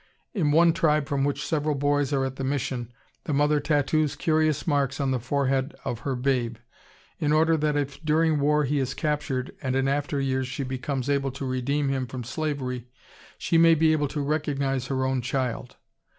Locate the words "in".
0.33-0.49, 7.19-7.31, 9.75-9.87